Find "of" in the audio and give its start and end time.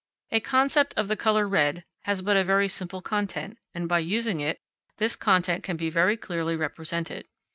0.97-1.09